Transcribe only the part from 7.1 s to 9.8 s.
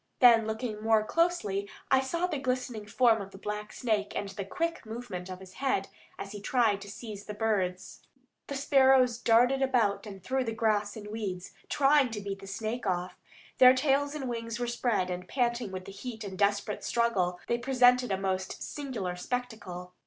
the birds. The sparrows darted